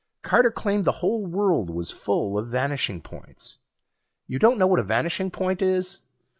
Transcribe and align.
Carter 0.23 0.49
claimed 0.49 0.83
the 0.83 0.93
whole 1.03 1.27
world 1.27 1.69
was 1.69 1.91
full 1.91 2.35
of 2.35 2.47
vanishing 2.47 3.01
points. 3.01 3.59
You 4.25 4.39
don't 4.39 4.57
know 4.57 4.65
what 4.65 4.79
a 4.79 4.83
vanishing 4.83 5.29
point 5.29 5.61
is? 5.61 5.99